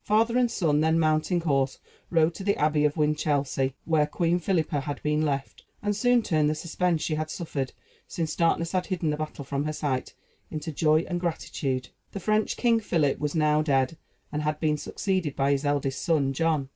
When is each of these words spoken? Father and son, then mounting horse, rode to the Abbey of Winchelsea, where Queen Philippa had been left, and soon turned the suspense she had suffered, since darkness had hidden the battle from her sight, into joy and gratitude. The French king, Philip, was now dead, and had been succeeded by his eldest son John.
Father 0.03 0.35
and 0.35 0.49
son, 0.49 0.81
then 0.81 0.97
mounting 0.97 1.41
horse, 1.41 1.77
rode 2.09 2.33
to 2.33 2.43
the 2.43 2.57
Abbey 2.57 2.85
of 2.85 2.97
Winchelsea, 2.97 3.75
where 3.85 4.07
Queen 4.07 4.39
Philippa 4.39 4.79
had 4.81 4.99
been 5.03 5.21
left, 5.21 5.63
and 5.83 5.95
soon 5.95 6.23
turned 6.23 6.49
the 6.49 6.55
suspense 6.55 7.03
she 7.03 7.13
had 7.13 7.29
suffered, 7.29 7.71
since 8.07 8.35
darkness 8.35 8.71
had 8.71 8.87
hidden 8.87 9.11
the 9.11 9.17
battle 9.17 9.45
from 9.45 9.65
her 9.65 9.73
sight, 9.73 10.15
into 10.49 10.71
joy 10.71 11.05
and 11.07 11.19
gratitude. 11.19 11.89
The 12.13 12.19
French 12.19 12.57
king, 12.57 12.79
Philip, 12.79 13.19
was 13.19 13.35
now 13.35 13.61
dead, 13.61 13.95
and 14.31 14.41
had 14.41 14.59
been 14.59 14.77
succeeded 14.77 15.35
by 15.35 15.51
his 15.51 15.65
eldest 15.65 16.01
son 16.01 16.33
John. 16.33 16.69